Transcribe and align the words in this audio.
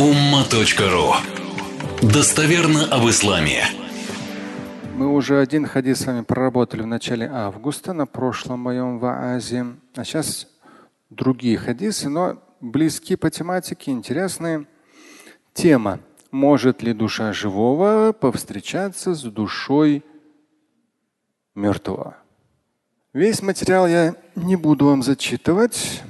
umma.ru 0.00 1.12
Достоверно 2.00 2.86
об 2.86 3.06
исламе. 3.10 3.64
Мы 4.96 5.06
уже 5.06 5.38
один 5.38 5.66
хадис 5.66 5.98
с 5.98 6.06
вами 6.06 6.22
проработали 6.22 6.80
в 6.80 6.86
начале 6.86 7.28
августа 7.30 7.92
на 7.92 8.06
прошлом 8.06 8.60
моем 8.60 8.98
ваазе. 8.98 9.66
А 9.94 10.04
сейчас 10.04 10.48
другие 11.10 11.58
хадисы, 11.58 12.08
но 12.08 12.42
близки 12.62 13.14
по 13.14 13.30
тематике, 13.30 13.90
интересные. 13.90 14.66
Тема. 15.52 16.00
Может 16.30 16.82
ли 16.82 16.94
душа 16.94 17.34
живого 17.34 18.12
повстречаться 18.12 19.12
с 19.14 19.22
душой 19.24 20.02
мертвого? 21.54 22.16
Весь 23.12 23.42
материал 23.42 23.86
я 23.86 24.14
не 24.34 24.56
буду 24.56 24.86
вам 24.86 25.02
зачитывать. 25.02 26.02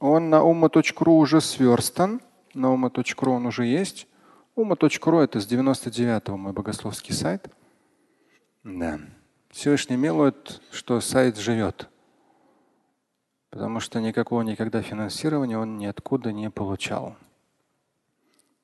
Он 0.00 0.28
на 0.28 0.40
umma.ru 0.40 1.12
уже 1.12 1.40
сверстан. 1.40 2.20
На 2.56 2.72
umma.ru 2.72 3.32
он 3.32 3.44
уже 3.44 3.66
есть. 3.66 4.08
Умма.ру 4.54 5.18
это 5.18 5.40
с 5.40 5.46
99-го 5.46 6.38
мой 6.38 6.54
богословский 6.54 7.12
сайт. 7.12 7.50
Да. 8.64 8.98
Всевышний 9.50 9.96
милует, 9.96 10.62
что 10.70 11.02
сайт 11.02 11.36
живет. 11.36 11.90
Потому 13.50 13.78
что 13.80 14.00
никакого 14.00 14.40
никогда 14.40 14.80
финансирования 14.80 15.58
он 15.58 15.76
ниоткуда 15.76 16.32
не 16.32 16.48
получал. 16.48 17.14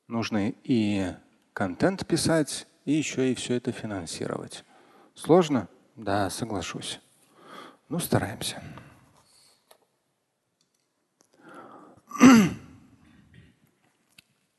Нужно 0.09 0.55
и 0.65 1.13
контент 1.53 2.07
писать, 2.07 2.67
и 2.87 2.93
еще 2.93 3.31
и 3.31 3.35
все 3.35 3.57
это 3.57 3.73
финансировать. 3.73 4.65
Сложно? 5.15 5.69
Да, 5.97 6.31
соглашусь. 6.31 6.99
Ну, 7.91 7.99
стараемся. 7.99 8.63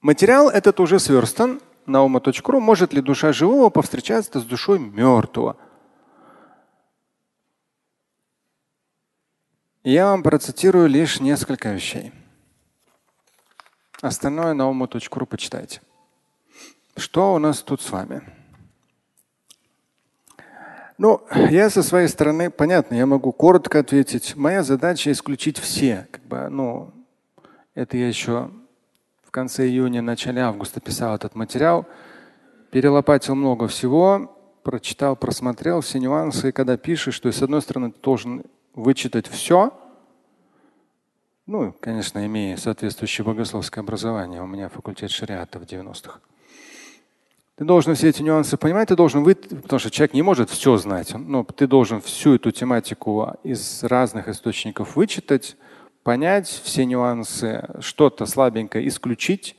Материал 0.04 0.50
этот 0.50 0.82
уже 0.82 1.00
сверстан 1.00 1.62
на 1.86 2.04
ума.ру. 2.04 2.60
Может 2.60 2.92
ли 2.92 3.02
душа 3.02 3.32
живого 3.32 3.70
повстречаться 3.70 4.42
с 4.42 4.44
душой 4.44 4.78
мертвого? 4.78 5.56
Я 9.86 10.08
вам 10.08 10.22
процитирую 10.22 10.90
лишь 10.90 11.22
несколько 11.22 11.70
вещей. 11.70 12.12
Остальное 14.02 14.54
на 14.54 14.68
ума.ру 14.68 15.26
почитайте. 15.26 15.82
Что 16.98 17.34
у 17.34 17.40
нас 17.40 17.62
тут 17.62 17.82
с 17.82 17.90
вами? 17.90 18.24
Ну, 20.98 21.26
я 21.50 21.70
со 21.70 21.82
своей 21.82 22.10
стороны, 22.10 22.52
понятно, 22.52 22.96
я 22.96 23.06
могу 23.06 23.32
коротко 23.32 23.80
ответить. 23.80 24.36
Моя 24.36 24.64
задача 24.64 25.14
исключить 25.14 25.58
все. 25.58 26.10
Как 26.12 26.24
бы, 26.26 26.50
ну, 26.50 26.94
это 27.74 27.96
я 27.96 28.10
еще 28.10 28.52
конце 29.34 29.68
июня, 29.68 30.02
начале 30.02 30.42
августа 30.42 30.80
писал 30.80 31.16
этот 31.16 31.34
материал, 31.34 31.88
перелопатил 32.70 33.34
много 33.34 33.68
всего, 33.68 34.38
прочитал, 34.62 35.16
просмотрел 35.16 35.82
все 35.82 36.00
нюансы. 36.00 36.50
И 36.50 36.52
когда 36.52 36.78
пишешь, 36.78 37.16
что 37.16 37.32
с 37.32 37.42
одной 37.42 37.62
стороны 37.64 37.92
ты 37.92 38.00
должен 38.00 38.44
вычитать 38.76 39.28
все, 39.28 39.74
ну, 41.48 41.76
конечно, 41.80 42.26
имея 42.26 42.56
соответствующее 42.58 43.26
богословское 43.26 43.84
образование, 43.84 44.42
у 44.42 44.46
меня 44.48 44.70
факультет 44.70 45.10
шариата 45.10 45.60
в 45.60 45.64
90-х. 45.64 46.20
Ты 47.56 47.66
должен 47.66 47.96
все 47.96 48.10
эти 48.10 48.22
нюансы 48.22 48.56
понимать, 48.56 48.90
ты 48.90 48.96
должен 48.96 49.24
вы, 49.24 49.36
потому 49.36 49.80
что 49.80 49.90
человек 49.90 50.14
не 50.14 50.22
может 50.22 50.50
все 50.52 50.78
знать, 50.78 51.14
но 51.16 51.44
ты 51.44 51.66
должен 51.68 52.02
всю 52.02 52.36
эту 52.36 52.52
тематику 52.52 53.36
из 53.44 53.84
разных 53.84 54.28
источников 54.28 54.96
вычитать, 54.96 55.58
понять 56.04 56.48
все 56.48 56.86
нюансы, 56.86 57.68
что-то 57.80 58.26
слабенькое 58.26 58.88
исключить 58.88 59.56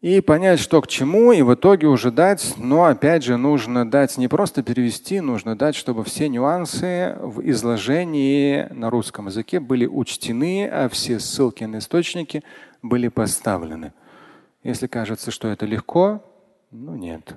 и 0.00 0.20
понять, 0.20 0.60
что 0.60 0.80
к 0.80 0.86
чему, 0.86 1.32
и 1.32 1.42
в 1.42 1.54
итоге 1.54 1.86
уже 1.86 2.10
дать. 2.10 2.54
Но 2.56 2.84
опять 2.84 3.22
же, 3.22 3.36
нужно 3.36 3.88
дать 3.88 4.16
не 4.16 4.28
просто 4.28 4.62
перевести, 4.62 5.20
нужно 5.20 5.56
дать, 5.56 5.74
чтобы 5.74 6.04
все 6.04 6.28
нюансы 6.28 7.16
в 7.20 7.40
изложении 7.48 8.66
на 8.70 8.90
русском 8.90 9.26
языке 9.26 9.60
были 9.60 9.86
учтены, 9.86 10.66
а 10.66 10.88
все 10.88 11.20
ссылки 11.20 11.64
на 11.64 11.78
источники 11.78 12.42
были 12.82 13.08
поставлены. 13.08 13.92
Если 14.62 14.86
кажется, 14.86 15.30
что 15.30 15.48
это 15.48 15.66
легко, 15.66 16.22
ну 16.70 16.94
нет. 16.94 17.36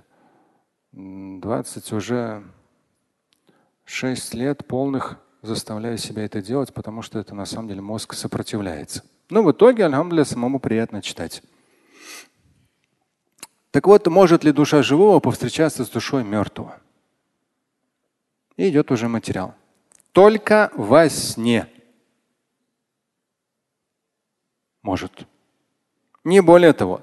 20 0.94 1.92
уже 1.94 2.44
6 3.86 4.34
лет 4.36 4.66
полных 4.68 5.18
заставляю 5.44 5.98
себя 5.98 6.24
это 6.24 6.42
делать, 6.42 6.74
потому 6.74 7.02
что 7.02 7.20
это 7.20 7.36
на 7.36 7.46
самом 7.46 7.68
деле 7.68 7.82
мозг 7.82 8.14
сопротивляется. 8.14 9.04
Но 9.30 9.44
в 9.44 9.52
итоге, 9.52 9.86
альхамдуля, 9.86 10.24
самому 10.24 10.60
приятно 10.60 11.02
читать. 11.02 11.44
Так 13.72 13.88
вот, 13.88 14.08
может 14.08 14.44
ли 14.44 14.52
душа 14.52 14.82
живого 14.84 15.20
повстречаться 15.20 15.84
с 15.84 15.90
душой 15.90 16.24
мертвого? 16.24 16.80
И 18.56 18.70
идет 18.70 18.92
уже 18.92 19.08
материал. 19.08 19.54
Только 20.12 20.72
во 20.76 21.10
сне. 21.10 21.68
Может. 24.82 25.28
Не 26.24 26.42
более 26.42 26.74
того. 26.74 27.02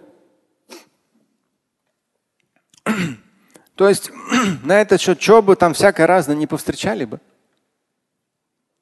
То 3.75 3.89
есть 3.89 4.11
на 4.63 4.81
этот 4.81 5.01
счет, 5.01 5.21
что 5.21 5.43
бы 5.43 5.57
там 5.57 5.75
всякое 5.75 6.07
разное 6.07 6.37
не 6.37 6.47
повстречали 6.47 7.05
бы. 7.05 7.21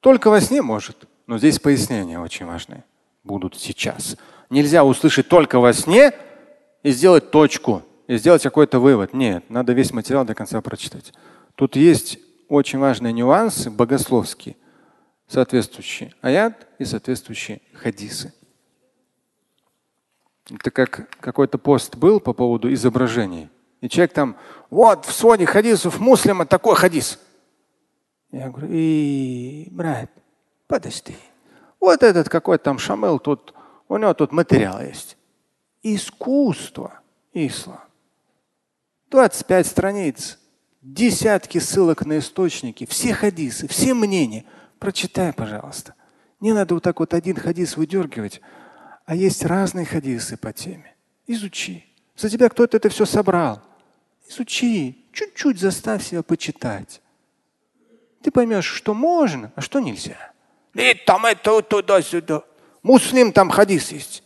Только 0.00 0.30
во 0.30 0.40
сне 0.40 0.62
может. 0.62 1.08
Но 1.26 1.38
здесь 1.38 1.58
пояснения 1.58 2.18
очень 2.18 2.46
важные 2.46 2.84
будут 3.24 3.56
сейчас. 3.56 4.16
Нельзя 4.50 4.84
услышать 4.84 5.28
только 5.28 5.60
во 5.60 5.72
сне 5.72 6.12
и 6.82 6.90
сделать 6.90 7.30
точку, 7.30 7.82
и 8.06 8.16
сделать 8.16 8.42
какой-то 8.42 8.80
вывод. 8.80 9.12
Нет, 9.12 9.44
надо 9.50 9.72
весь 9.74 9.92
материал 9.92 10.24
до 10.24 10.34
конца 10.34 10.60
прочитать. 10.62 11.12
Тут 11.54 11.76
есть 11.76 12.18
очень 12.48 12.78
важные 12.78 13.12
нюансы 13.12 13.70
богословские, 13.70 14.56
соответствующие 15.26 16.14
аят 16.22 16.66
и 16.78 16.84
соответствующие 16.84 17.60
хадисы. 17.74 18.32
Это 20.50 20.70
как 20.70 21.10
какой-то 21.20 21.58
пост 21.58 21.96
был 21.96 22.20
по 22.20 22.32
поводу 22.32 22.72
изображений. 22.72 23.50
И 23.82 23.88
человек 23.88 24.14
там, 24.14 24.36
вот 24.70 25.04
в 25.04 25.12
своде 25.12 25.44
хадисов 25.44 26.00
муслима 26.00 26.46
такой 26.46 26.74
хадис. 26.74 27.20
Я 28.30 28.50
говорю, 28.50 28.68
и, 28.70 29.68
брат, 29.70 30.10
подожди. 30.66 31.16
Вот 31.80 32.02
этот 32.02 32.28
какой 32.28 32.58
там 32.58 32.78
Шамел, 32.78 33.18
тут, 33.18 33.54
у 33.88 33.96
него 33.96 34.12
тут 34.14 34.32
материал 34.32 34.82
есть. 34.82 35.16
Искусство, 35.82 37.00
ислам. 37.32 37.80
25 39.10 39.66
страниц, 39.66 40.38
десятки 40.82 41.58
ссылок 41.58 42.04
на 42.04 42.18
источники, 42.18 42.84
все 42.84 43.14
хадисы, 43.14 43.66
все 43.68 43.94
мнения. 43.94 44.44
Прочитай, 44.78 45.32
пожалуйста. 45.32 45.94
Не 46.40 46.52
надо 46.52 46.74
вот 46.74 46.82
так 46.82 47.00
вот 47.00 47.14
один 47.14 47.36
хадис 47.36 47.76
выдергивать, 47.76 48.42
а 49.06 49.14
есть 49.14 49.44
разные 49.44 49.86
хадисы 49.86 50.36
по 50.36 50.52
теме. 50.52 50.94
Изучи. 51.26 51.86
За 52.14 52.28
тебя 52.28 52.48
кто-то 52.50 52.76
это 52.76 52.90
все 52.90 53.06
собрал. 53.06 53.62
Изучи. 54.28 55.06
Чуть-чуть 55.12 55.58
заставь 55.58 56.04
себя 56.04 56.22
почитать 56.22 57.00
ты 58.22 58.30
поймешь, 58.30 58.66
что 58.66 58.94
можно, 58.94 59.52
а 59.54 59.60
что 59.60 59.80
нельзя. 59.80 60.32
И 60.74 60.94
там 60.94 61.26
это 61.26 61.62
туда-сюда. 61.62 62.42
Муслим 62.82 63.32
там 63.32 63.50
хадис 63.50 63.92
есть. 63.92 64.22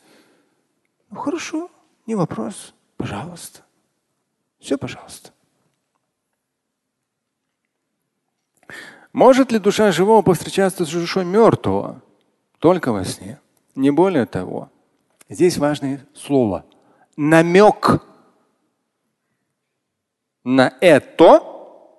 Ну 1.10 1.18
хорошо, 1.18 1.70
не 2.06 2.14
вопрос. 2.14 2.74
Пожалуйста. 2.96 3.60
Все, 4.58 4.78
пожалуйста. 4.78 5.32
Может 9.12 9.52
ли 9.52 9.58
душа 9.58 9.92
живого 9.92 10.22
повстречаться 10.22 10.84
с 10.84 10.90
душой 10.90 11.24
мертвого? 11.24 12.00
Только 12.58 12.92
во 12.92 13.04
сне. 13.04 13.40
Не 13.74 13.90
более 13.90 14.26
того. 14.26 14.70
Здесь 15.28 15.58
важное 15.58 16.06
слово. 16.14 16.64
Намек 17.16 18.02
на 20.44 20.74
это 20.80 21.42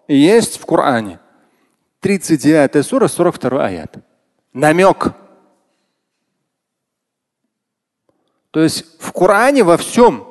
есть 0.07 0.57
в 0.57 0.65
Коране. 0.65 1.19
39 2.03 2.85
сура, 2.85 3.07
42 3.07 3.65
аят. 3.65 3.95
Намек. 4.51 5.13
То 8.51 8.61
есть 8.61 9.01
в 9.01 9.13
Коране 9.13 9.63
во 9.63 9.77
всем 9.77 10.27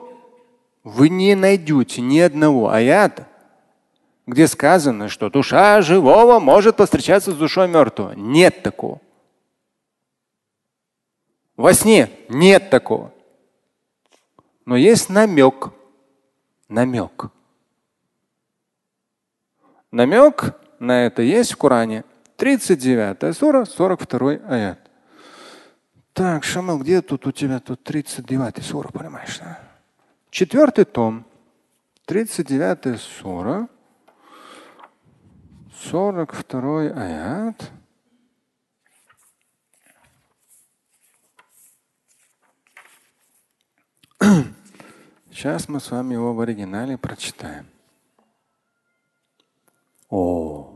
вы 0.85 1.09
не 1.09 1.35
найдете 1.35 2.03
ни 2.03 2.19
одного 2.19 2.71
аята, 2.71 3.27
где 4.27 4.47
сказано, 4.47 5.09
что 5.09 5.31
душа 5.31 5.81
живого 5.81 6.39
может 6.41 6.77
повстречаться 6.77 7.33
с 7.33 7.37
душой 7.37 7.69
мертвого. 7.69 8.13
Нет 8.13 8.63
такого. 8.63 9.01
Во 11.57 11.73
сне 11.73 12.11
нет 12.29 12.69
такого. 12.69 13.15
Но 14.67 14.77
есть 14.77 15.09
намек. 15.09 15.71
Намек. 16.69 17.31
Намек 19.91 20.62
на 20.83 21.07
это 21.07 21.23
есть 21.23 21.53
в 21.53 21.57
Коране. 21.57 22.05
39 22.37 23.37
сура, 23.37 23.65
42 23.65 24.33
аят. 24.49 24.79
Так, 26.13 26.45
Шамал, 26.45 26.79
где 26.79 27.01
тут 27.01 27.27
у 27.27 27.33
тебя 27.33 27.61
тут 27.61 27.85
39 27.85 28.65
сура, 28.65 28.89
понимаешь? 28.89 29.39
Да? 29.39 29.61
Четвертый 30.31 30.85
том, 30.85 31.25
39 32.07 33.01
сура, 33.01 33.69
42 35.85 36.81
аят. 36.91 37.71
Сейчас 45.31 45.69
мы 45.69 45.81
с 45.81 45.91
вами 45.91 46.15
его 46.15 46.35
в 46.35 46.41
оригинале 46.41 46.99
прочитаем. 46.99 47.72
О. 50.12 50.76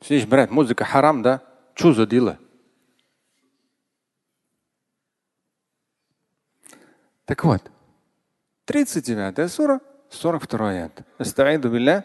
Слышь, 0.00 0.26
брат, 0.26 0.50
музыка 0.50 0.84
харам, 0.84 1.22
да? 1.22 1.42
Что 1.74 1.92
за 1.92 2.06
дело? 2.06 2.38
Так 7.24 7.44
вот, 7.44 7.62
39 8.64 9.52
сура, 9.52 9.80
42 10.10 10.70
аят. 10.70 11.02
Астаиду 11.18 11.70
билля. 11.70 12.04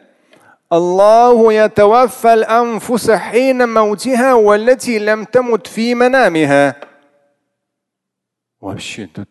الله 0.74 1.54
يتوفى 1.54 2.34
الأنفس 2.34 3.12
حين 3.12 3.69
موتها 3.69 4.34
والتي 4.34 5.00
لم 5.00 5.24
تمت 5.24 5.68
في 5.68 5.96
منامها. 5.96 6.75
Вообще 8.62 9.07
тут 9.07 9.30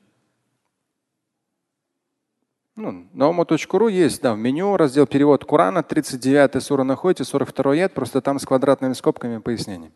ну, 2.79 3.07
на 3.13 3.27
ума.ру 3.29 3.87
есть, 3.87 4.21
да, 4.21 4.33
в 4.33 4.37
меню 4.37 4.77
раздел 4.77 5.05
перевод 5.05 5.43
Корана, 5.45 5.83
39 5.83 6.63
сура 6.63 6.83
находите, 6.83 7.23
42 7.23 7.75
ед, 7.75 7.93
просто 7.93 8.21
там 8.21 8.39
с 8.39 8.45
квадратными 8.45 8.93
скобками 8.93 9.39
пояснение. 9.39 9.91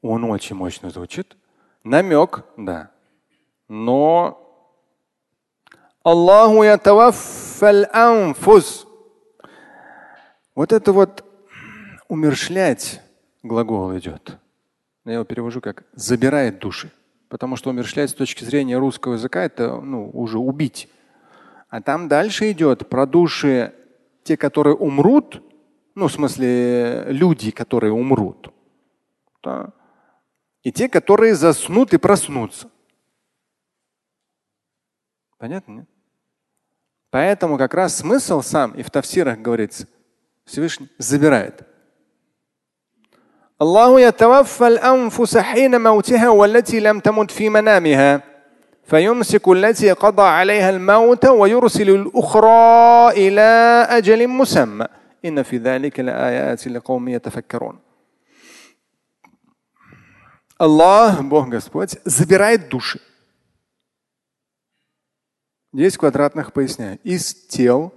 Он 0.00 0.24
очень 0.24 0.56
мощно 0.56 0.90
звучит. 0.90 1.36
Намек, 1.84 2.44
да. 2.56 2.90
Но 3.68 4.38
Аллаху 6.02 6.62
анфус. 7.92 8.86
Вот 10.54 10.72
это 10.72 10.92
вот 10.92 11.24
умершлять 12.08 13.00
глагол 13.42 13.96
идет. 13.96 14.38
Я 15.04 15.14
его 15.14 15.24
перевожу 15.24 15.60
как 15.60 15.84
забирает 15.94 16.58
души. 16.58 16.90
Потому 17.32 17.56
что 17.56 17.70
умершлять 17.70 18.10
с 18.10 18.14
точки 18.14 18.44
зрения 18.44 18.76
русского 18.76 19.14
языка 19.14 19.42
это 19.42 19.80
ну, 19.80 20.10
уже 20.10 20.38
убить. 20.38 20.90
А 21.70 21.80
там 21.80 22.06
дальше 22.06 22.50
идет 22.50 22.90
про 22.90 23.06
души, 23.06 23.74
те, 24.22 24.36
которые 24.36 24.76
умрут, 24.76 25.42
ну, 25.94 26.08
в 26.08 26.12
смысле, 26.12 27.06
люди, 27.06 27.50
которые 27.50 27.94
умрут. 27.94 28.52
Да? 29.42 29.72
И 30.62 30.70
те, 30.70 30.90
которые 30.90 31.34
заснут 31.34 31.94
и 31.94 31.96
проснутся. 31.96 32.70
Понятно? 35.38 35.72
Нет? 35.72 35.88
Поэтому 37.08 37.56
как 37.56 37.72
раз 37.72 37.96
смысл 37.96 38.42
сам, 38.42 38.72
и 38.72 38.82
в 38.82 38.90
тафсирах 38.90 39.38
говорится, 39.38 39.88
Всевышний 40.44 40.90
забирает. 40.98 41.66
الله 43.61 44.01
يتوفى 44.01 44.67
الأنفس 44.67 45.37
حين 45.37 45.81
موتها 45.81 46.29
والتي 46.29 46.79
لم 46.79 46.99
تمت 46.99 47.31
في 47.31 47.49
منامها 47.49 48.21
فيمسك 48.83 49.47
التي 49.47 49.91
قضى 49.91 50.21
عليها 50.21 50.69
الموت 50.69 51.25
ويرسل 51.25 51.89
الأخرى 51.89 53.09
إلى 53.11 53.41
أجل 53.89 54.27
مسمى 54.27 54.87
إن 55.25 55.43
في 55.43 55.57
ذلك 55.57 55.99
لآيات 55.99 56.67
لقوم 56.67 57.07
يتفكرون 57.07 57.79
الله 60.61 61.21
Бог 61.21 61.49
Господь, 61.49 61.99
забирает 62.03 62.69
души. 62.69 62.99
Десять 65.71 65.97
квадратных 65.97 66.51
поясняю. 66.53 66.97
Из 67.03 67.33
тел. 67.47 67.93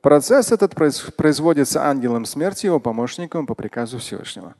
Процесс 0.00 0.52
этот 0.52 0.74
производится 0.74 1.84
ангелом 1.84 2.24
смерти, 2.24 2.66
его 2.66 2.80
помощником 2.80 3.46
по 3.46 3.54
приказу 3.54 3.98
Всевышнего. 3.98 4.54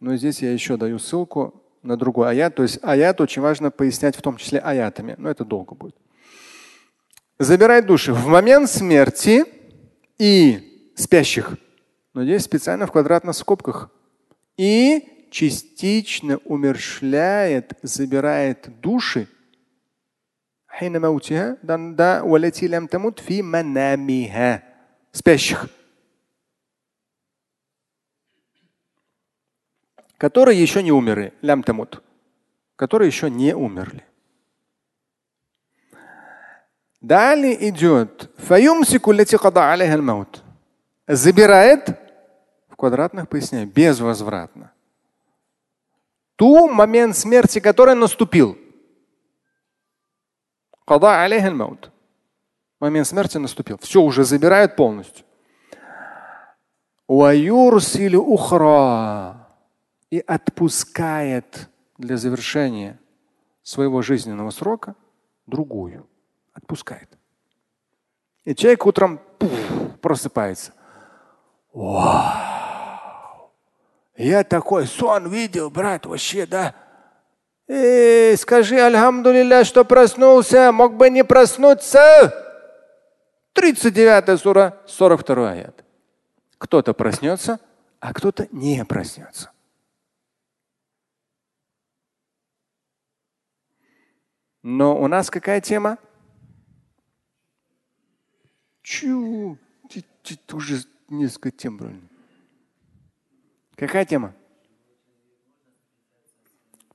Но 0.00 0.16
здесь 0.16 0.42
я 0.42 0.52
еще 0.52 0.76
даю 0.76 0.98
ссылку 0.98 1.62
на 1.82 1.96
другой 1.96 2.30
аят. 2.30 2.54
То 2.54 2.62
есть 2.62 2.78
аят 2.82 3.20
очень 3.20 3.42
важно 3.42 3.70
пояснять 3.70 4.16
в 4.16 4.22
том 4.22 4.36
числе 4.36 4.58
аятами. 4.58 5.14
Но 5.18 5.30
это 5.30 5.44
долго 5.44 5.74
будет. 5.74 5.96
Забирай 7.38 7.82
души 7.82 8.12
в 8.12 8.26
момент 8.26 8.70
смерти 8.70 9.44
и 10.18 10.92
спящих. 10.96 11.56
Но 12.14 12.24
здесь 12.24 12.42
специально 12.44 12.86
в 12.86 12.92
квадратных 12.92 13.36
скобках. 13.36 13.90
И 14.56 15.28
частично 15.30 16.38
умершляет, 16.44 17.74
забирает 17.82 18.68
души 18.80 19.28
спящих. 25.12 25.68
Которые 30.18 30.60
еще 30.60 30.82
не 30.82 30.92
умерли, 30.92 31.32
лям 31.42 31.62
тамут, 31.62 32.02
которые 32.76 33.08
еще 33.08 33.30
не 33.30 33.54
умерли. 33.54 34.04
Далее 37.00 37.68
идет 37.68 38.30
забирает 41.06 41.88
в 42.68 42.76
квадратных 42.76 43.28
поясняю 43.28 43.66
безвозвратно. 43.68 44.72
Ту 46.36 46.68
момент 46.68 47.16
смерти, 47.16 47.60
который 47.60 47.94
наступил. 47.94 48.58
Момент 52.80 53.06
смерти 53.06 53.38
наступил. 53.38 53.78
Все 53.78 54.02
уже 54.02 54.24
забирает 54.24 54.76
полностью 54.76 55.24
и 60.10 60.20
отпускает 60.20 61.68
для 61.98 62.16
завершения 62.16 62.98
своего 63.62 64.02
жизненного 64.02 64.50
срока 64.50 64.94
другую. 65.46 66.08
Отпускает. 66.52 67.08
И 68.44 68.54
человек 68.54 68.86
утром 68.86 69.20
пуф, 69.38 69.50
просыпается. 70.00 70.72
Вау! 71.72 73.52
Я 74.16 74.44
такой 74.44 74.86
сон 74.86 75.28
видел, 75.28 75.70
брат, 75.70 76.06
вообще, 76.06 76.46
да? 76.46 76.74
Эй, 77.68 78.36
скажи, 78.36 78.78
альхамдулилля, 78.80 79.64
что 79.64 79.84
проснулся, 79.84 80.70
мог 80.72 80.94
бы 80.94 81.10
не 81.10 81.24
проснуться. 81.24 82.32
39 83.52 84.40
сура, 84.40 84.78
42 84.86 85.50
аят. 85.50 85.84
Кто-то 86.58 86.94
проснется, 86.94 87.58
а 88.00 88.14
кто-то 88.14 88.46
не 88.52 88.84
проснется. 88.84 89.50
Но 94.68 95.00
у 95.00 95.06
нас 95.06 95.30
какая 95.30 95.60
тема? 95.60 95.96
Чу, 98.82 99.56
это 99.84 100.56
уже 100.56 100.80
несколько 101.08 101.52
тем 101.52 101.76
брали. 101.76 102.00
Какая 103.76 104.04
тема? 104.04 104.34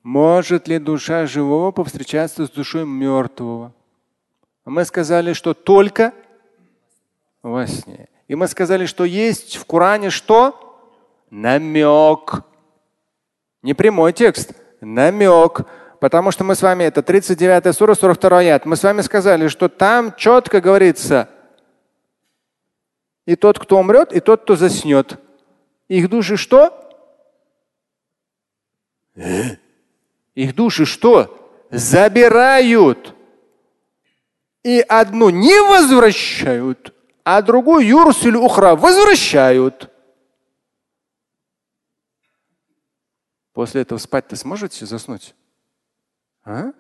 Может 0.04 0.68
ли 0.68 0.80
душа 0.80 1.26
живого 1.26 1.72
повстречаться 1.72 2.46
с 2.46 2.50
душой 2.50 2.86
мертвого? 2.86 3.74
Мы 4.66 4.84
сказали, 4.84 5.32
что 5.32 5.54
только 5.54 6.14
во 7.42 7.66
сне. 7.68 8.10
И 8.28 8.36
мы 8.36 8.50
сказали, 8.50 8.86
что 8.86 9.06
есть 9.06 9.56
в 9.56 9.64
Коране 9.64 10.10
что? 10.10 10.92
Намек. 11.30 12.44
Не 13.62 13.74
прямой 13.74 14.12
текст. 14.12 14.56
Намек. 14.82 15.66
Потому 16.02 16.32
что 16.32 16.44
мы 16.44 16.56
с 16.56 16.64
вами, 16.64 16.84
это 16.86 17.04
39 17.04 17.78
сура, 17.78 17.94
42 17.94 18.40
аят, 18.40 18.66
мы 18.66 18.76
с 18.76 18.82
вами 18.82 19.02
сказали, 19.02 19.48
что 19.50 19.70
там 19.70 20.16
четко 20.16 20.60
говорится, 20.60 21.30
и 23.28 23.36
тот, 23.36 23.60
кто 23.60 23.78
умрет, 23.78 24.12
и 24.12 24.20
тот, 24.20 24.42
кто 24.42 24.56
заснет. 24.56 25.20
Их 25.90 26.10
души 26.10 26.38
что? 26.38 26.74
Их 30.34 30.56
души 30.56 30.88
что? 30.88 31.38
Забирают. 31.70 33.14
И 34.64 34.80
одну 34.80 35.30
не 35.30 35.62
возвращают, 35.70 36.96
а 37.24 37.44
другую 37.44 37.86
юрсиль 37.86 38.38
ухра 38.38 38.76
возвращают. 38.76 39.92
После 43.54 43.84
этого 43.84 44.00
спать-то 44.00 44.36
сможете 44.36 44.88
заснуть? 44.88 45.36
А? 46.44 46.72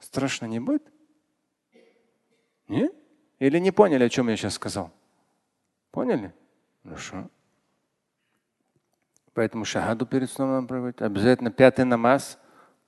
Страшно 0.00 0.46
не 0.46 0.60
будет? 0.60 0.82
Нет? 2.68 2.94
Или 3.38 3.58
не 3.58 3.70
поняли, 3.70 4.04
о 4.04 4.08
чем 4.08 4.28
я 4.28 4.36
сейчас 4.36 4.54
сказал? 4.54 4.90
Поняли? 5.90 6.32
Хорошо. 6.82 7.28
Поэтому 9.32 9.64
шахаду 9.64 10.06
перед 10.06 10.30
сном 10.30 10.50
надо 10.50 10.66
проводить. 10.66 11.02
Обязательно 11.02 11.50
пятый 11.50 11.84
намаз 11.84 12.38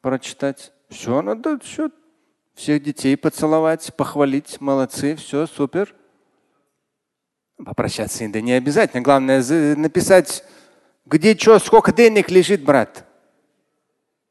прочитать. 0.00 0.72
Все 0.88 1.20
надо, 1.22 1.58
все. 1.58 1.90
Всех 2.54 2.82
детей 2.82 3.16
поцеловать, 3.16 3.92
похвалить. 3.94 4.60
Молодцы, 4.60 5.16
все, 5.16 5.46
супер. 5.46 5.94
Попрощаться 7.56 8.28
да 8.28 8.40
не 8.40 8.52
обязательно. 8.52 9.02
Главное 9.02 9.42
написать, 9.76 10.44
где 11.06 11.36
что, 11.36 11.58
сколько 11.58 11.92
денег 11.92 12.30
лежит, 12.30 12.62
брат. 12.62 13.05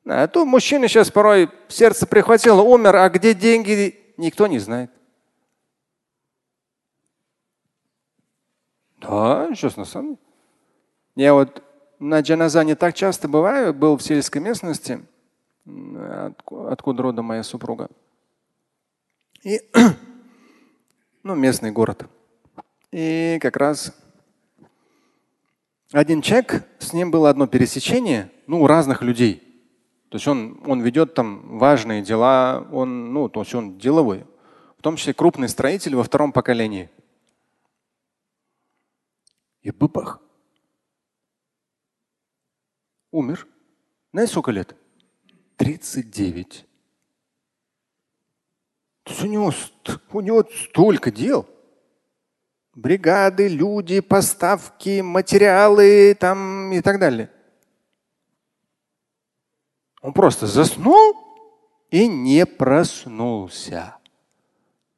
А 0.06 0.28
то 0.28 0.46
мужчина 0.46 0.88
сейчас 0.88 1.10
порой 1.10 1.50
сердце 1.68 2.06
прихватило, 2.06 2.62
умер, 2.62 2.96
а 2.96 3.10
где 3.10 3.34
деньги, 3.34 4.14
никто 4.18 4.46
не 4.46 4.60
знает. 4.60 4.92
Да, 8.98 9.50
сейчас 9.54 9.78
на 9.78 9.86
самом 9.86 10.16
деле. 10.16 10.20
Я 11.16 11.34
вот 11.34 11.64
на 12.00 12.20
джаназа 12.20 12.64
не 12.64 12.76
так 12.76 12.94
часто 12.94 13.28
бываю, 13.28 13.74
был 13.74 13.98
в 13.98 14.04
сельской 14.04 14.42
местности, 14.42 15.06
откуда 16.50 17.04
рода 17.04 17.22
моя 17.22 17.42
супруга. 17.42 17.90
И, 19.44 19.62
ну, 21.24 21.36
местный 21.36 21.72
город. 21.72 22.08
И 22.92 23.40
как 23.42 23.58
раз 23.58 23.96
один 25.92 26.22
человек, 26.22 26.64
с 26.80 26.94
ним 26.94 27.12
было 27.12 27.30
одно 27.30 27.48
пересечение, 27.48 28.32
ну, 28.48 28.62
у 28.62 28.68
разных 28.68 29.02
людей. 29.02 29.45
То 30.16 30.18
есть 30.18 30.28
он, 30.30 30.62
он 30.66 30.82
ведет 30.82 31.14
там 31.14 31.58
важные 31.58 32.02
дела, 32.02 32.66
он, 32.72 33.12
ну, 33.12 33.28
то 33.28 33.42
есть 33.42 33.54
он 33.54 33.78
деловой. 33.78 34.26
В 34.78 34.82
том 34.82 34.96
числе 34.96 35.14
крупный 35.14 35.50
строитель 35.50 35.94
во 35.98 36.04
втором 36.06 36.32
поколении. 36.32 36.90
И 39.62 39.72
быбах. 39.72 40.22
Умер. 43.12 43.46
Знаете, 44.14 44.32
сколько 44.32 44.52
лет? 44.52 44.74
39. 45.58 46.66
То 49.04 49.12
есть 49.12 49.22
у 49.22 49.28
него, 49.28 49.52
у 50.14 50.22
него 50.22 50.46
столько 50.50 51.12
дел. 51.12 51.46
Бригады, 52.74 53.50
люди, 53.50 54.00
поставки, 54.00 55.02
материалы 55.02 56.16
там 56.18 56.72
и 56.72 56.80
так 56.80 57.02
далее. 57.02 57.35
Он 60.06 60.14
просто 60.14 60.46
заснул 60.46 61.16
и 61.90 62.08
не 62.08 62.46
проснулся. 62.46 63.98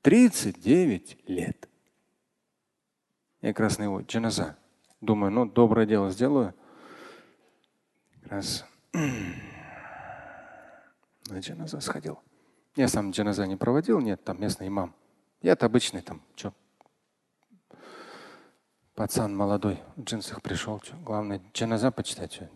39 0.02 1.30
лет. 1.30 1.70
Я 3.40 3.54
как 3.54 3.62
раз 3.62 3.78
на 3.78 3.84
его 3.84 4.02
джаназа. 4.02 4.58
Думаю, 5.00 5.32
ну, 5.32 5.46
доброе 5.46 5.86
дело 5.86 6.10
сделаю. 6.10 6.54
Раз 8.26 8.66
на 8.94 9.00
джаназа 11.40 11.80
сходил. 11.80 12.20
Я 12.76 12.90
сам 12.90 13.12
джаназа 13.12 13.48
не 13.48 13.56
проводил, 13.56 14.02
нет, 14.02 14.22
там 14.26 14.42
местный 14.42 14.68
имам. 14.68 14.94
Я-то 15.42 15.68
обычный 15.68 16.02
там, 16.02 16.22
что, 16.36 16.54
пацан 18.94 19.34
молодой, 19.34 19.82
в 19.96 20.04
джинсах 20.04 20.42
пришел, 20.42 20.82
что, 20.82 20.98
главное 20.98 21.42
джаназа 21.54 21.92
почитать. 21.92 22.34
Что 22.34 22.50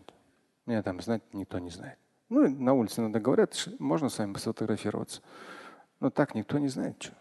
Меня 0.66 0.82
там 0.82 1.00
знать 1.00 1.22
никто 1.32 1.58
не 1.58 1.70
знает. 1.70 1.98
Ну, 2.32 2.48
на 2.48 2.72
улице 2.72 3.02
иногда 3.02 3.20
говорят, 3.20 3.68
можно 3.78 4.08
с 4.08 4.16
вами 4.16 4.38
сфотографироваться. 4.38 5.20
Но 6.00 6.08
так 6.08 6.34
никто 6.34 6.58
не 6.58 6.68
знает, 6.68 6.96
что. 6.98 7.12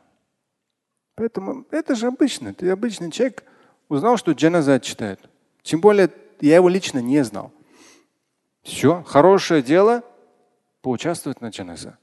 Поэтому 1.15 1.65
это 1.69 1.95
же 1.95 2.07
обычно. 2.07 2.53
Ты 2.53 2.69
обычный 2.69 3.11
человек 3.11 3.43
узнал, 3.89 4.15
что 4.15 4.31
джаназа 4.31 4.79
читает. 4.79 5.19
Тем 5.63 5.81
более 5.81 6.09
я 6.39 6.55
его 6.55 6.69
лично 6.69 6.99
не 6.99 7.21
знал. 7.25 7.51
Все, 8.61 9.03
хорошее 9.03 9.61
дело 9.61 10.01
поучаствовать 10.81 11.41
на 11.41 11.49
джаназа. 11.49 11.97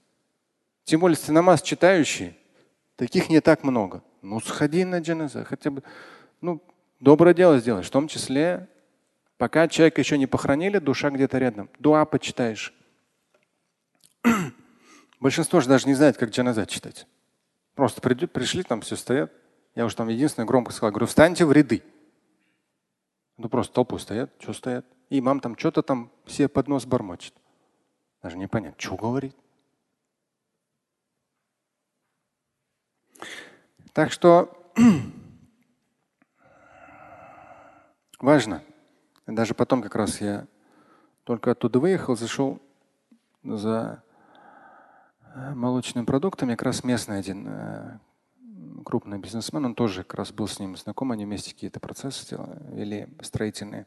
Тем 0.84 1.00
более 1.00 1.16
ты 1.16 1.32
намаз 1.32 1.62
читающий, 1.62 2.36
таких 2.96 3.30
не 3.30 3.40
так 3.40 3.64
много. 3.64 4.02
Ну, 4.20 4.38
сходи 4.40 4.84
на 4.84 4.98
джаназа, 4.98 5.46
хотя 5.46 5.70
бы, 5.70 5.82
ну, 6.42 6.62
доброе 7.00 7.32
дело 7.32 7.58
сделаешь. 7.58 7.86
В 7.86 7.90
том 7.90 8.06
числе, 8.06 8.68
пока 9.38 9.66
человека 9.66 9.98
еще 9.98 10.18
не 10.18 10.26
похоронили, 10.26 10.76
душа 10.76 11.08
где-то 11.08 11.38
рядом. 11.38 11.70
Дуа 11.78 12.04
почитаешь. 12.04 12.74
Большинство 15.20 15.60
же 15.60 15.68
даже 15.68 15.86
не 15.86 15.94
знает, 15.94 16.16
как 16.16 16.30
джаназа 16.30 16.66
читать. 16.66 17.06
Просто 17.74 18.00
придут, 18.00 18.32
пришли, 18.32 18.62
там 18.62 18.80
все 18.80 18.96
стоят. 18.96 19.32
Я 19.74 19.84
уже 19.84 19.96
там 19.96 20.08
единственное 20.08 20.46
громко 20.46 20.72
сказал, 20.72 20.90
говорю, 20.90 21.06
встаньте 21.06 21.44
в 21.44 21.52
ряды. 21.52 21.82
Ну 23.36 23.48
просто 23.48 23.74
толпой 23.74 24.00
стоят, 24.00 24.32
что 24.40 24.52
стоят. 24.52 24.86
И 25.10 25.18
имам 25.18 25.40
там 25.40 25.56
что-то 25.56 25.82
там 25.82 26.10
все 26.24 26.48
под 26.48 26.68
нос 26.68 26.86
бормочет. 26.86 27.34
Даже 28.22 28.36
не 28.36 28.48
понятно, 28.48 28.80
что 28.80 28.96
говорит. 28.96 29.36
Так 33.92 34.12
что 34.12 34.72
важно. 38.18 38.62
Даже 39.26 39.54
потом 39.54 39.82
как 39.82 39.94
раз 39.94 40.20
я 40.20 40.46
только 41.24 41.50
оттуда 41.50 41.80
выехал, 41.80 42.16
зашел 42.16 42.60
за 43.42 44.02
молочными 45.54 46.04
продуктами. 46.04 46.52
Как 46.52 46.62
раз 46.62 46.84
местный 46.84 47.18
один 47.18 47.46
э, 47.48 47.98
крупный 48.84 49.18
бизнесмен, 49.18 49.64
он 49.64 49.74
тоже 49.74 50.04
как 50.04 50.14
раз 50.14 50.32
был 50.32 50.48
с 50.48 50.58
ним 50.58 50.76
знаком, 50.76 51.12
они 51.12 51.24
вместе 51.24 51.52
какие-то 51.52 51.80
процессы 51.80 52.38
вели 52.70 53.08
строительные. 53.20 53.86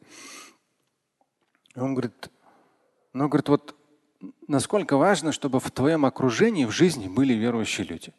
И 1.76 1.80
он 1.80 1.94
говорит, 1.94 2.30
ну, 3.14 3.28
говорит, 3.28 3.50
вот 3.50 3.76
насколько 4.48 4.98
важно, 4.98 5.32
чтобы 5.32 5.60
в 5.60 5.72
твоем 5.72 6.06
окружении 6.06 6.66
в 6.66 6.72
жизни 6.72 7.08
были 7.08 7.34
верующие 7.34 7.88
люди, 7.88 8.14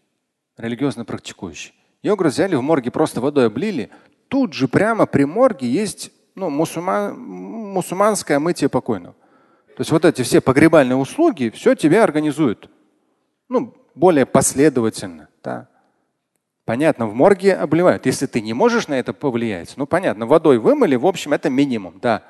религиозно 0.57 1.05
практикующие. 1.05 1.75
Говорит, 2.03 2.33
взяли 2.33 2.57
в 2.57 2.63
морге, 2.63 2.91
просто 2.91 3.21
водой 3.21 3.47
облили. 3.47 3.91
Тут 4.29 4.55
же 4.55 4.67
прямо 4.67 5.07
при 5.07 5.25
морге 5.25 5.69
есть 5.69 6.11
ну, 6.35 6.51
мусульман, 6.51 7.19
мусульманское 7.21 8.39
мытье 8.39 8.69
покойного. 8.69 9.15
То 9.77 9.81
есть 9.81 9.91
вот 9.91 10.05
эти 10.05 10.23
все 10.23 10.41
погребальные 10.41 10.97
услуги, 10.97 11.51
все 11.55 11.75
тебе 11.75 12.03
организуют. 12.03 12.69
Ну, 13.53 13.75
более 13.95 14.25
последовательно. 14.25 15.29
Да. 15.45 15.69
Понятно, 16.65 17.07
в 17.07 17.13
морге 17.13 17.55
обливают. 17.55 18.07
Если 18.07 18.25
ты 18.25 18.41
не 18.41 18.55
можешь 18.55 18.89
на 18.89 18.95
это 18.95 19.13
повлиять, 19.13 19.75
ну 19.77 19.87
понятно, 19.87 20.25
водой 20.25 20.57
вымыли, 20.57 20.97
в 20.97 21.07
общем, 21.07 21.35
это 21.35 21.51
минимум, 21.51 21.99
да. 22.01 22.23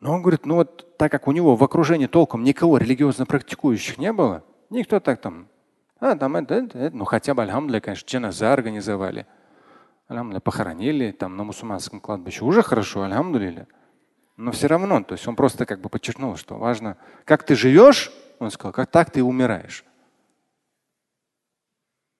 Но 0.00 0.12
он 0.12 0.20
говорит, 0.20 0.44
ну 0.44 0.56
вот 0.56 0.98
так 0.98 1.10
как 1.10 1.28
у 1.28 1.32
него 1.32 1.56
в 1.56 1.64
окружении 1.64 2.06
толком 2.08 2.44
никого 2.44 2.76
религиозно 2.76 3.24
практикующих 3.24 3.96
не 3.96 4.12
было, 4.12 4.44
никто 4.68 5.00
так 5.00 5.18
там, 5.22 5.48
а, 5.98 6.14
там 6.14 6.36
это, 6.36 6.56
это, 6.56 6.78
это, 6.78 6.94
ну 6.96 7.06
хотя 7.06 7.32
бы, 7.32 7.42
альхамдуля, 7.42 7.80
конечно, 7.80 8.06
джаназа 8.06 8.52
организовали. 8.52 9.26
Альхамдуля, 10.08 10.40
похоронили 10.40 11.10
там 11.12 11.38
на 11.38 11.44
мусульманском 11.44 12.00
кладбище. 12.00 12.44
Уже 12.44 12.62
хорошо, 12.62 13.02
альхамдуля. 13.02 13.66
Но 14.36 14.52
все 14.52 14.66
равно, 14.66 15.02
то 15.02 15.14
есть 15.14 15.26
он 15.26 15.36
просто 15.36 15.64
как 15.64 15.80
бы 15.80 15.88
подчеркнул, 15.88 16.36
что 16.36 16.56
важно, 16.58 16.98
как 17.24 17.44
ты 17.44 17.54
живешь, 17.54 18.12
он 18.40 18.50
сказал, 18.50 18.72
как 18.74 18.90
так 18.90 19.10
ты 19.10 19.22
умираешь. 19.22 19.86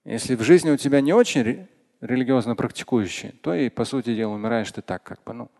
Если 0.09 0.33
в 0.33 0.41
жизни 0.41 0.71
у 0.71 0.77
тебя 0.77 1.01
не 1.01 1.13
очень 1.13 1.67
религиозно 2.01 2.55
практикующий, 2.55 3.29
то 3.29 3.53
и 3.53 3.69
по 3.69 3.85
сути 3.85 4.15
дела 4.15 4.33
умираешь 4.33 4.71
ты 4.71 4.81
так, 4.81 5.03
как 5.03 5.23
бы, 5.23 5.33
ну, 5.33 5.51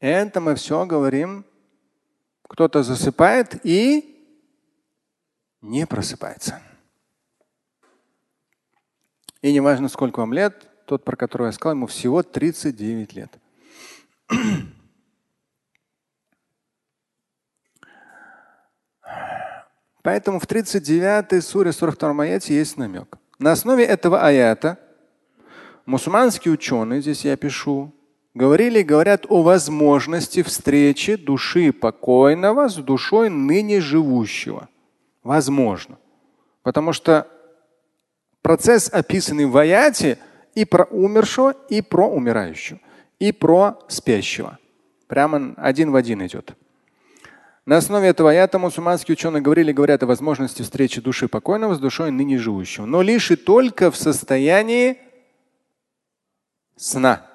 Это 0.00 0.40
мы 0.40 0.56
все 0.56 0.84
говорим. 0.86 1.44
Кто-то 2.48 2.82
засыпает 2.82 3.64
и 3.64 4.26
не 5.60 5.86
просыпается. 5.86 6.60
И 9.40 9.52
не 9.52 9.60
важно, 9.60 9.88
сколько 9.88 10.18
вам 10.18 10.32
лет, 10.32 10.68
тот, 10.86 11.04
про 11.04 11.14
которого 11.16 11.46
я 11.46 11.52
сказал, 11.52 11.76
ему 11.76 11.86
всего 11.86 12.24
39 12.24 13.12
лет. 13.12 13.38
Поэтому 20.10 20.40
в 20.40 20.46
39 20.48 21.40
суре 21.40 21.70
42 21.70 22.24
аяте 22.24 22.52
есть 22.52 22.76
намек. 22.76 23.16
На 23.38 23.52
основе 23.52 23.84
этого 23.84 24.20
аята 24.20 24.76
мусульманские 25.86 26.52
ученые, 26.52 27.00
здесь 27.00 27.24
я 27.24 27.36
пишу, 27.36 27.94
говорили 28.34 28.80
и 28.80 28.82
говорят 28.82 29.24
о 29.28 29.42
возможности 29.42 30.42
встречи 30.42 31.14
души 31.14 31.72
покойного 31.72 32.66
с 32.66 32.74
душой 32.74 33.30
ныне 33.30 33.80
живущего. 33.80 34.68
Возможно. 35.22 35.96
Потому 36.64 36.92
что 36.92 37.28
процесс, 38.42 38.92
описанный 38.92 39.46
в 39.46 39.56
аяте, 39.56 40.18
и 40.56 40.64
про 40.64 40.86
умершего, 40.86 41.54
и 41.68 41.82
про 41.82 42.08
умирающего, 42.08 42.80
и 43.20 43.30
про 43.30 43.78
спящего. 43.86 44.58
Прямо 45.06 45.54
один 45.56 45.92
в 45.92 45.94
один 45.94 46.26
идет. 46.26 46.56
На 47.66 47.76
основе 47.76 48.08
этого 48.08 48.30
аята 48.30 48.58
мусульманские 48.58 49.14
ученые 49.14 49.42
говорили, 49.42 49.72
говорят 49.72 50.02
о 50.02 50.06
возможности 50.06 50.62
встречи 50.62 51.00
души 51.00 51.28
покойного 51.28 51.74
с 51.74 51.78
душой 51.78 52.10
ныне 52.10 52.38
живущего, 52.38 52.86
но 52.86 53.02
лишь 53.02 53.30
и 53.30 53.36
только 53.36 53.90
в 53.90 53.96
состоянии 53.96 54.98
сна. 56.76 57.26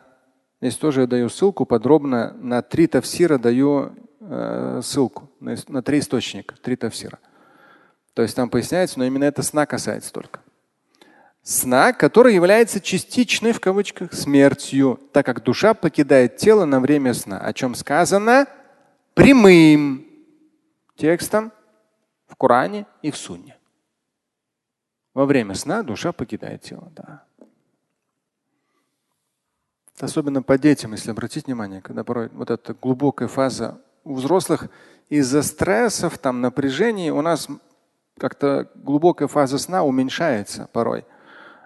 Здесь 0.61 0.77
тоже 0.77 1.01
я 1.01 1.07
даю 1.07 1.29
ссылку 1.29 1.65
подробно 1.65 2.35
на 2.39 2.63
три 2.63 2.87
тавсира 2.87 3.37
даю 3.37 3.95
э, 4.19 4.81
ссылку 4.83 5.29
на, 5.39 5.55
на 5.67 5.83
три 5.83 5.99
источника, 5.99 6.55
три 6.59 6.75
тавсира. 6.75 7.19
То 8.15 8.23
есть 8.23 8.35
там 8.35 8.49
поясняется, 8.49 8.97
но 8.97 9.05
именно 9.05 9.25
это 9.25 9.43
сна 9.43 9.67
касается 9.67 10.11
только. 10.11 10.39
Сна, 11.43 11.93
который 11.93 12.33
является 12.33 12.81
частичной 12.81 13.51
в 13.51 13.59
кавычках 13.59 14.13
смертью, 14.13 14.99
так 15.13 15.27
как 15.27 15.43
душа 15.43 15.75
покидает 15.75 16.37
тело 16.37 16.65
на 16.65 16.79
время 16.79 17.13
сна, 17.13 17.37
о 17.37 17.53
чем 17.53 17.75
сказано 17.75 18.47
прямым 19.13 20.04
текстом 20.95 21.51
в 22.27 22.35
Коране 22.35 22.85
и 23.01 23.11
в 23.11 23.17
Сунне. 23.17 23.57
Во 25.13 25.25
время 25.25 25.55
сна 25.55 25.83
душа 25.83 26.11
покидает 26.11 26.61
тело. 26.61 26.91
Да. 26.95 27.23
Особенно 29.99 30.43
по 30.43 30.57
детям, 30.57 30.91
если 30.91 31.11
обратить 31.11 31.45
внимание, 31.45 31.81
когда 31.81 32.03
порой 32.03 32.29
вот 32.33 32.51
эта 32.51 32.73
глубокая 32.73 33.29
фаза 33.29 33.79
у 34.03 34.15
взрослых 34.15 34.67
из-за 35.09 35.41
стрессов, 35.41 36.17
там 36.17 36.41
напряжений 36.41 37.11
у 37.11 37.21
нас 37.21 37.47
как-то 38.17 38.69
глубокая 38.75 39.27
фаза 39.27 39.57
сна 39.57 39.83
уменьшается 39.83 40.69
порой. 40.73 41.05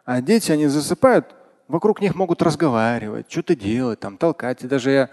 А 0.05 0.21
дети, 0.21 0.51
они 0.51 0.67
засыпают, 0.67 1.35
вокруг 1.67 2.01
них 2.01 2.15
могут 2.15 2.41
разговаривать, 2.41 3.31
что-то 3.31 3.55
делать, 3.55 3.99
там, 3.99 4.17
толкать. 4.17 4.63
И 4.63 4.67
даже 4.67 4.91
я 4.91 5.09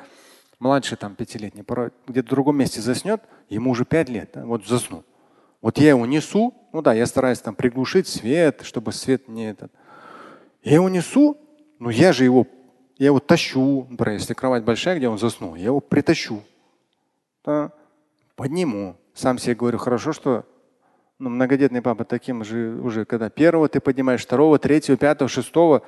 младший, 0.58 0.96
там, 0.96 1.14
пятилетний, 1.14 1.64
где-то 2.06 2.26
в 2.26 2.30
другом 2.30 2.56
месте 2.56 2.80
заснет, 2.80 3.22
ему 3.48 3.70
уже 3.70 3.84
пять 3.84 4.08
лет, 4.08 4.30
да, 4.34 4.44
вот 4.44 4.66
заснул. 4.66 5.04
Вот 5.62 5.78
я 5.78 5.90
его 5.90 6.06
несу, 6.06 6.54
ну 6.72 6.82
да, 6.82 6.94
я 6.94 7.06
стараюсь 7.06 7.40
там 7.40 7.54
приглушить 7.54 8.06
свет, 8.06 8.62
чтобы 8.62 8.92
свет 8.92 9.28
не 9.28 9.50
этот. 9.50 9.72
Я 10.62 10.75
его 10.75 10.88
несу, 10.88 11.38
но 11.78 11.90
я 11.90 12.12
же 12.12 12.25
его 12.25 12.46
я 12.98 13.06
его 13.06 13.20
тащу, 13.20 13.86
например, 13.90 14.18
если 14.18 14.32
кровать 14.32 14.64
большая, 14.64 14.96
где 14.96 15.08
он 15.08 15.18
заснул, 15.18 15.54
я 15.54 15.66
его 15.66 15.80
притащу. 15.80 16.42
Да, 17.44 17.72
подниму. 18.36 18.96
Сам 19.12 19.38
себе 19.38 19.54
говорю, 19.54 19.78
хорошо, 19.78 20.12
что 20.12 20.44
ну, 21.18 21.28
многодетный 21.30 21.82
папа 21.82 22.04
таким 22.04 22.42
же 22.42 22.78
уже, 22.82 23.04
когда 23.04 23.28
первого 23.28 23.68
ты 23.68 23.80
поднимаешь, 23.80 24.22
второго, 24.22 24.58
третьего, 24.58 24.96
пятого, 24.96 25.28
шестого, 25.28 25.82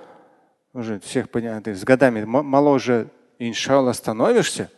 уже 0.75 1.01
всех 1.01 1.31
поднимаешь, 1.31 1.79
с 1.79 1.85
годами 1.85 2.25
моложе, 2.25 3.09
иншалла, 3.39 3.93
становишься. 3.93 4.71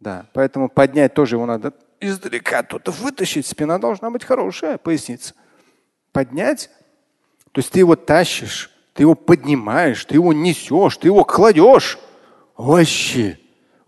Да, 0.00 0.26
поэтому 0.34 0.68
поднять 0.68 1.14
тоже 1.14 1.36
его 1.36 1.46
надо 1.46 1.72
издалека, 2.00 2.62
тут 2.62 2.88
вытащить, 2.88 3.46
спина 3.46 3.78
должна 3.78 4.10
быть 4.10 4.24
хорошая, 4.24 4.78
поясница. 4.78 5.34
Поднять, 6.12 6.70
то 7.52 7.60
есть 7.60 7.70
ты 7.70 7.80
его 7.80 7.96
тащишь, 7.96 8.70
ты 8.92 9.02
его 9.02 9.14
поднимаешь, 9.14 10.04
ты 10.04 10.14
его 10.14 10.32
несешь, 10.32 10.96
ты 10.96 11.08
его 11.08 11.24
кладешь. 11.24 11.98
Вообще, 12.56 13.38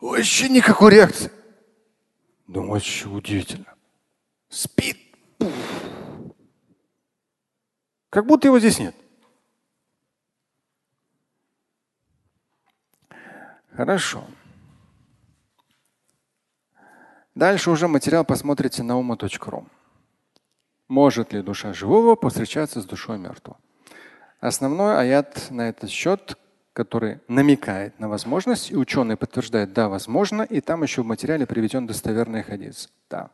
вообще 0.01 0.49
никакой 0.49 0.93
реакции. 0.93 1.31
Да 2.47 2.61
вообще 2.61 3.09
удивительно. 3.09 3.75
Спит. 4.49 4.99
Как 8.11 8.27
будто 8.27 8.49
его 8.49 8.59
здесь 8.59 8.79
нет. 8.79 8.95
Хорошо. 13.77 14.25
Дальше 17.35 17.71
уже 17.71 17.89
материал 17.89 18.25
посмотрите 18.25 18.83
на 18.83 18.97
ума.ру. 18.97 19.67
Может 20.89 21.33
ли 21.35 21.43
душа 21.43 21.75
живого 21.75 22.17
повстречаться 22.17 22.81
с 22.81 22.87
душой 22.87 23.19
мертвого? 23.19 23.59
Основной 24.41 24.99
аят 24.99 25.51
на 25.51 25.69
этот 25.69 25.91
счет, 25.91 26.39
который 26.73 27.21
намекает 27.29 27.99
на 28.01 28.09
возможность, 28.09 28.71
и 28.71 28.77
ученые 28.77 29.17
подтверждают, 29.17 29.73
да, 29.73 29.89
возможно, 29.89 30.43
и 30.43 30.61
там 30.61 30.83
еще 30.83 31.03
в 31.03 31.07
материале 31.07 31.47
приведен 31.47 31.87
достоверный 31.87 32.43
хадис. 32.43 32.89
Да. 33.11 33.31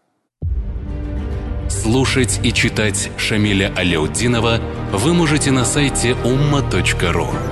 Слушать 1.69 2.41
и 2.43 2.53
читать 2.53 3.11
Шамиля 3.17 3.73
Аляутдинова 3.77 4.59
вы 4.93 5.15
можете 5.15 5.53
на 5.53 5.65
сайте 5.65 6.13
umma.ru. 6.13 7.52